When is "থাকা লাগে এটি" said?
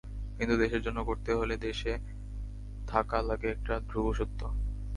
2.87-3.73